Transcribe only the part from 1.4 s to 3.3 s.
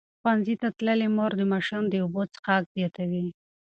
ماشوم د اوبو څښاک زیاتوي.